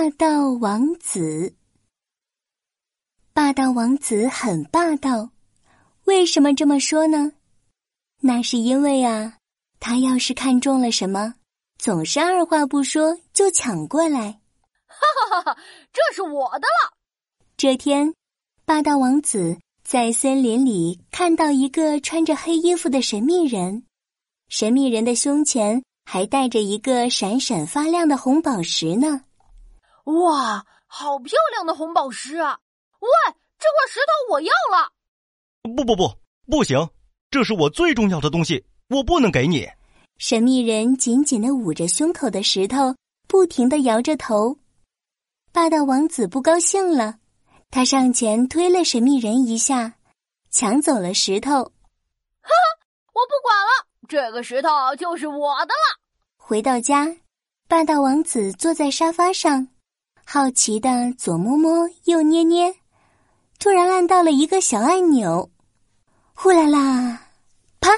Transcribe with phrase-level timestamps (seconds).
[0.00, 1.54] 霸道王子。
[3.34, 5.28] 霸道王子很霸道，
[6.04, 7.32] 为什么这么说呢？
[8.22, 9.36] 那是因为啊，
[9.78, 11.34] 他要是看中了什么，
[11.76, 14.40] 总是二话不说就抢过来。
[14.86, 15.62] 哈哈哈哈！
[15.92, 16.96] 这是我的了。
[17.58, 18.14] 这天，
[18.64, 23.84] 霸道王子在森林里看到一个穿着黑衣服的神秘人，
[24.48, 29.24] 神秘人的胸前还带着一个闪闪发亮的红宝石呢。
[30.04, 32.58] 哇，好漂亮的红宝石啊！
[33.00, 33.08] 喂，
[33.58, 34.92] 这块石头我要了。
[35.76, 36.12] 不不不，
[36.50, 36.88] 不行，
[37.30, 39.68] 这是我最重要的东西，我不能给你。
[40.18, 42.94] 神秘人紧紧的捂着胸口的石头，
[43.28, 44.58] 不停的摇着头。
[45.52, 47.16] 霸道王子不高兴了，
[47.70, 49.94] 他上前推了神秘人一下，
[50.50, 51.50] 抢走了石头。
[51.52, 52.50] 哈，
[53.12, 56.00] 我不管了，这个石头就是我的了。
[56.36, 57.16] 回到家，
[57.68, 59.68] 霸道王子坐在沙发上。
[60.24, 62.74] 好奇的左摸摸右捏捏，
[63.58, 65.50] 突然按到了一个小按钮，
[66.34, 67.30] 呼啦啦，
[67.80, 67.90] 啪！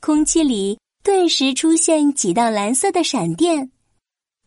[0.00, 3.72] 空气里顿时出现几道蓝色的闪电，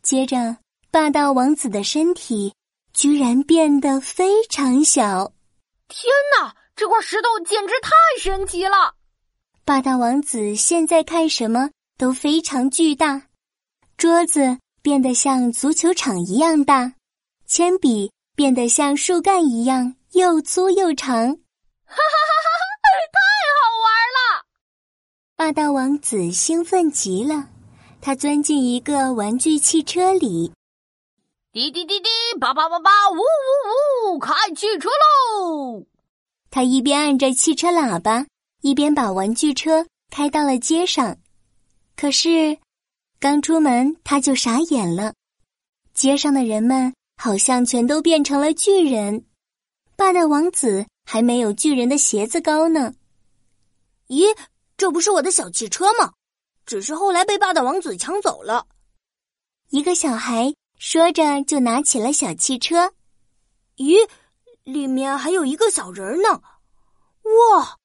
[0.01, 0.57] 接着
[0.89, 2.53] 霸道王子的身体
[2.93, 5.33] 居然变得非常小。
[5.89, 8.95] 天哪，这块石头简直太神奇了！
[9.65, 13.27] 霸道王子现在看什么都非常巨大，
[13.97, 14.57] 桌子。
[14.81, 16.93] 变得像足球场一样大，
[17.45, 22.89] 铅笔变得像树干一样又粗又长，哈哈哈哈！
[23.11, 23.19] 太
[23.57, 24.45] 好玩了！
[25.35, 27.49] 霸道王子兴奋极了，
[27.99, 30.53] 他钻进一个玩具汽车里，
[31.51, 35.85] 滴滴滴滴，叭叭叭叭，呜呜呜，开汽车喽！
[36.49, 38.25] 他一边按着汽车喇叭，
[38.61, 41.17] 一边把玩具车开到了街上，
[41.97, 42.57] 可是。
[43.21, 45.13] 刚出门，他就傻眼了。
[45.93, 49.25] 街上的人们好像全都变成了巨人，
[49.97, 52.93] 霸道王子还没有巨人的鞋子高呢。
[54.07, 54.23] 咦，
[54.77, 56.13] 这不是我的小汽车吗？
[56.65, 58.67] 只是后来被霸道王子抢走了。
[59.69, 62.93] 一个小孩说着，就拿起了小汽车。
[63.75, 64.07] 咦，
[64.63, 66.41] 里面还有一个小人呢！
[67.51, 67.77] 哇，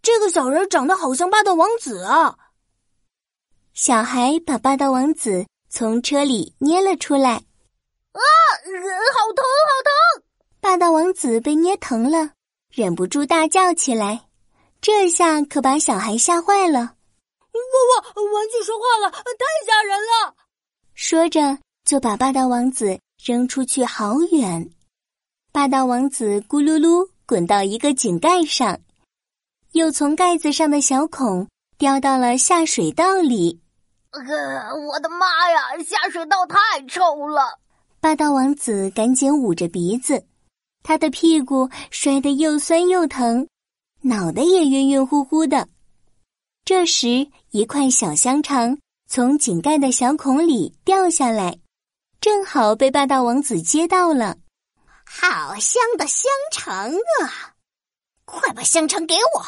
[0.00, 2.38] 这个小人长得好像霸道王子啊！
[3.82, 7.40] 小孩把霸道王子从车里捏了出来，啊，
[8.12, 9.72] 好疼，好
[10.18, 10.22] 疼！
[10.60, 12.32] 霸道王子被捏疼了，
[12.70, 14.26] 忍不住大叫起来。
[14.82, 16.78] 这下可把小孩吓坏了。
[16.78, 19.22] 哇哇，玩具说话了，太
[19.66, 20.34] 吓人了！
[20.92, 24.70] 说着就把霸道王子扔出去好远。
[25.52, 28.78] 霸道王子咕噜噜滚到一个井盖上，
[29.72, 31.48] 又从盖子上的小孔
[31.78, 33.58] 掉到了下水道里。
[34.12, 35.78] 呃，我的妈呀！
[35.84, 37.58] 下水道太臭了。
[38.00, 40.26] 霸道王子赶紧捂着鼻子，
[40.82, 43.46] 他的屁股摔得又酸又疼，
[44.00, 45.68] 脑袋也晕晕乎乎的。
[46.64, 51.58] 这时，一块小香肠从井盖的小孔里掉下来，
[52.20, 54.36] 正好被霸道王子接到了。
[55.04, 56.90] 好香的香肠
[57.22, 57.54] 啊！
[58.24, 59.44] 快把香肠给我！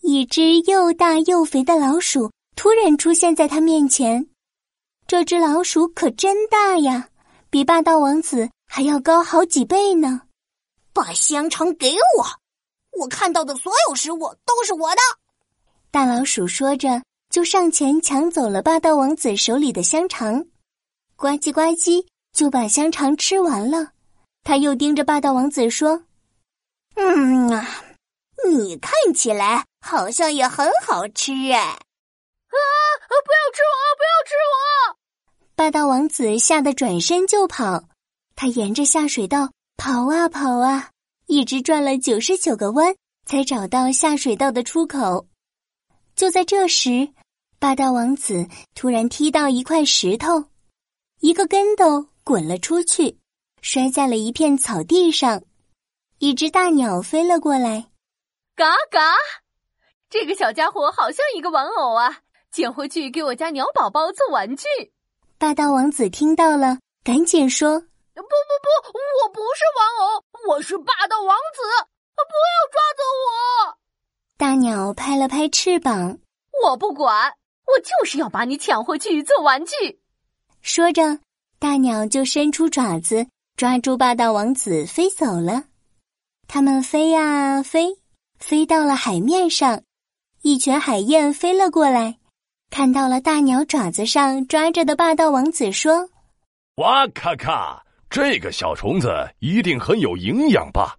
[0.00, 2.30] 一只又大又肥的老鼠。
[2.56, 4.26] 突然出现在他面前，
[5.06, 7.10] 这只老鼠可真大呀，
[7.50, 10.22] 比霸道王子还要高好几倍呢！
[10.92, 12.26] 把香肠给我，
[12.98, 15.00] 我看到的所有食物都是我的。
[15.90, 20.46] 大老鼠说着，就上前抢走了霸道王子手里的香肠，
[21.14, 23.92] 呱唧呱唧就把香肠吃完了。
[24.42, 26.04] 他又盯着霸道王子说
[26.96, 27.84] ：“嗯啊，
[28.48, 31.78] 你看起来好像也很好吃哎。”
[33.26, 33.76] 不要吃我！
[33.98, 34.96] 不要吃我！
[35.56, 37.84] 霸道王子吓得转身就跑，
[38.36, 40.90] 他沿着下水道跑啊跑啊，
[41.26, 42.94] 一直转了九十九个弯，
[43.24, 45.26] 才找到下水道的出口。
[46.14, 47.12] 就在这时，
[47.58, 50.44] 霸道王子突然踢到一块石头，
[51.20, 53.18] 一个跟斗滚了出去，
[53.60, 55.42] 摔在了一片草地上。
[56.18, 57.90] 一只大鸟飞了过来，
[58.54, 59.14] 嘎嘎！
[60.08, 62.20] 这个小家伙好像一个玩偶啊！
[62.50, 64.64] 捡回去给我家鸟宝宝做玩具。
[65.38, 67.78] 霸道王子听到了，赶紧说
[68.14, 71.62] ：“不不不，我不是玩偶，我是霸道王子，
[72.14, 73.76] 不要抓走我！”
[74.38, 76.18] 大鸟拍了拍翅膀
[76.64, 77.32] ：“我不管，
[77.66, 80.00] 我就是要把你抢回去做玩具。”
[80.62, 81.18] 说着，
[81.58, 83.26] 大鸟就伸出爪子
[83.56, 85.64] 抓住霸道王子飞走了。
[86.48, 87.98] 他们飞呀飞，
[88.38, 89.82] 飞到了海面上，
[90.42, 92.18] 一群海燕飞了过来。
[92.70, 96.08] 看到了大鸟爪子上抓着的霸道王子，说
[96.76, 97.82] ：“哇咔咔！
[98.08, 100.96] 这个小虫子一定很有营养吧？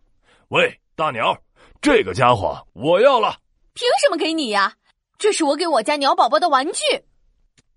[0.49, 1.37] 喂，大鸟，
[1.81, 3.37] 这个家伙我要了。
[3.73, 4.73] 凭什么给你呀？
[5.17, 6.81] 这是我给我家鸟宝宝的玩具。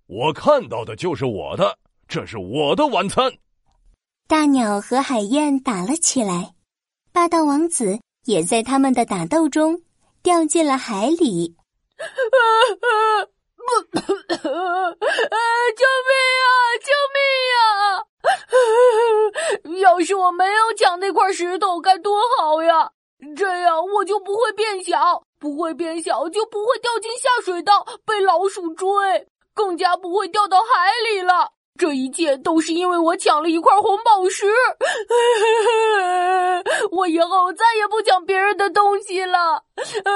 [0.07, 1.79] 我看到的就是我的，
[2.09, 3.33] 这是我的晚餐。
[4.27, 6.55] 大鸟和海燕打了起来，
[7.13, 9.83] 霸道王子也在他们的打斗中
[10.23, 11.57] 掉进了海里。
[14.31, 14.39] 救
[16.09, 16.13] 命
[16.45, 16.47] 啊！
[16.81, 17.19] 救命
[17.51, 17.53] 呀！
[19.91, 22.91] 要是我没有抢那块石头，该多好呀！
[23.37, 28.87] 这样我就不会变小，不会变小就不会掉进下水道被老鼠追，
[29.55, 30.67] 更加不会掉到海
[31.11, 31.51] 里了。
[31.79, 34.47] 这一切都是因为我抢了一块红宝石。
[36.93, 39.63] 我以后再也不抢别人的东西了。
[40.05, 40.13] 呃！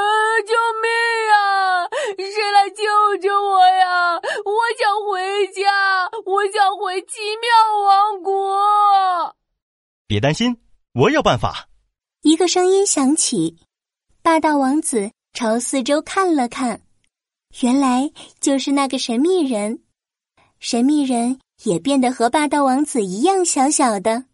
[0.46, 0.90] 救命
[1.28, 1.88] 呀！
[2.18, 2.84] 谁来救
[3.22, 4.20] 救我呀？
[4.44, 7.48] 我想回家，我想回奇妙
[7.86, 9.36] 王国。
[10.06, 10.56] 别担心，
[10.92, 11.68] 我有办法。
[12.22, 13.56] 一个声音响起，
[14.22, 16.82] 霸道王子朝四周看了看，
[17.60, 18.10] 原来
[18.40, 19.82] 就是那个神秘人。
[20.58, 21.40] 神秘人。
[21.62, 24.24] 也变得和霸道王子一样小小的，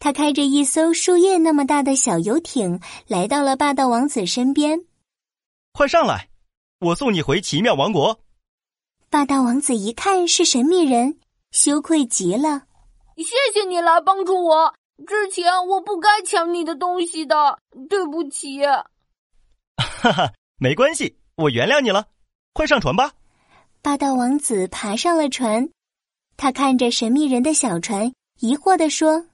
[0.00, 4.80] 他开着一艘树叶那么大的小游艇，来到了霸道王子身边。
[5.72, 6.30] 快上来，
[6.80, 8.18] 我送你回奇妙王国。
[9.10, 11.20] 霸道王子一看是神秘人，
[11.52, 12.62] 羞愧极了。
[13.18, 14.74] 谢谢你来帮助我，
[15.06, 17.58] 之前我不该抢你的东西的，
[17.90, 18.64] 对不起。
[19.76, 22.06] 哈哈，没关系，我原谅你了。
[22.54, 23.12] 快上船吧。
[23.82, 25.68] 霸道王子爬上了船。
[26.38, 29.26] 他看着神秘人的小船，疑惑地说：“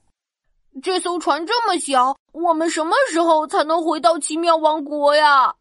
[0.83, 5.55] 这艘船这么小，我们什么时候才能回到奇妙王国呀？”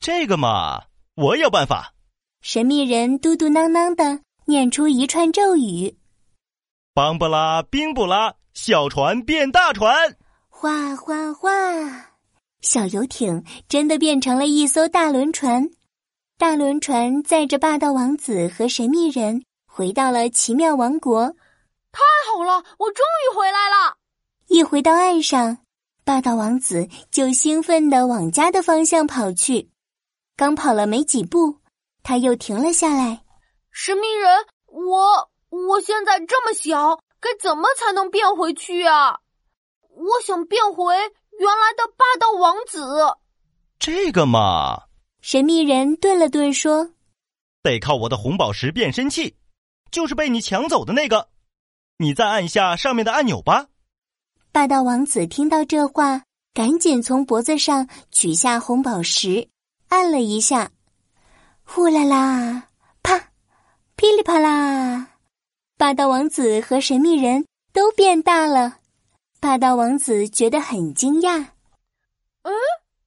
[0.00, 0.82] 这个嘛，
[1.14, 1.94] 我有办法。
[2.40, 5.96] 神秘人嘟嘟囔囔的念出一串咒语
[6.94, 10.16] ：“邦布拉，冰布拉，小船变大船。”
[10.48, 11.50] 哗哗哗，
[12.60, 15.70] 小游艇真的变成了一艘大轮船。
[16.38, 19.42] 大轮船载着霸道王子和神秘人。
[19.74, 21.28] 回到了奇妙王国，
[21.92, 22.62] 太好了！
[22.78, 23.96] 我终于回来了。
[24.48, 25.56] 一回到岸上，
[26.04, 29.70] 霸道王子就兴奋地往家的方向跑去。
[30.36, 31.56] 刚跑了没几步，
[32.02, 33.21] 他又停了下来。
[33.72, 39.18] 神秘人，我我现在这么小，该怎么才能变回去啊？
[39.88, 42.86] 我想变回原来的霸道王子。
[43.78, 44.82] 这个嘛，
[45.20, 46.92] 神秘人顿了顿说
[47.62, 49.36] ：“得靠我的红宝石变身器。”
[49.90, 51.28] 就是被你抢走的那个，
[51.98, 53.66] 你再按下上面的按钮吧。
[54.50, 56.22] 霸道王子听到这话，
[56.54, 59.48] 赶紧从脖子上取下红宝石，
[59.88, 60.70] 按了一下，
[61.62, 62.71] 呼啦啦，啪，
[64.02, 65.10] 噼里啪啦，
[65.78, 68.78] 霸道王子和神秘人都变大了。
[69.38, 71.38] 霸道王子觉得很惊讶。
[72.42, 72.52] 嗯，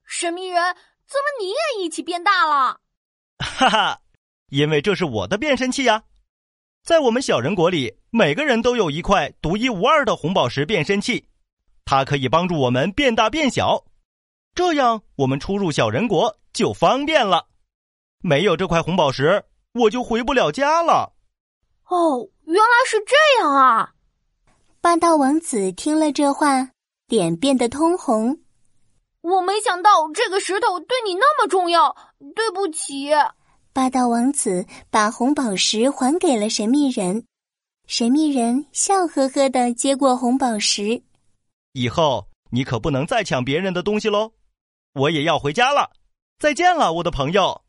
[0.06, 0.74] 神秘人，
[1.06, 2.80] 怎么你也一起变大了？
[3.36, 4.00] 哈哈，
[4.48, 6.02] 因为这是我的变身器呀。
[6.82, 11.28] 在我们小人国里，每个人都有一块独一无二的红宝石变身器，
[11.84, 13.84] 它可以帮助我们变大变小，
[14.54, 17.48] 这样我们出入小人国就方便了。
[18.22, 19.44] 没有这块红宝石，
[19.76, 21.12] 我就回不了家了。
[21.88, 23.92] 哦，原来是这样啊！
[24.80, 26.70] 霸道王子听了这话，
[27.08, 28.40] 脸变得通红。
[29.20, 31.96] 我没想到这个石头对你那么重要，
[32.34, 33.10] 对不起。
[33.72, 37.26] 霸道王子把红宝石还给了神秘人，
[37.86, 41.02] 神秘人笑呵呵的接过红宝石。
[41.72, 44.32] 以后你可不能再抢别人的东西喽！
[44.94, 45.90] 我也要回家了，
[46.38, 47.62] 再见了，我的朋友。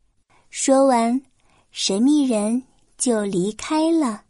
[0.48, 1.20] 说完，
[1.70, 2.64] 神秘人
[2.96, 4.22] 就离开了。